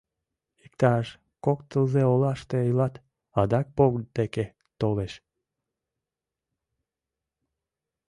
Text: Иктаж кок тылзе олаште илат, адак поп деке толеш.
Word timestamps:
Иктаж 0.65 1.05
кок 1.45 1.59
тылзе 1.69 2.03
олаште 2.13 2.57
илат, 2.69 2.95
адак 3.41 3.67
поп 3.77 3.93
деке 4.17 4.45
толеш. 4.79 5.13